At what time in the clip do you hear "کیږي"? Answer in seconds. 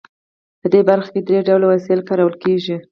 2.43-2.75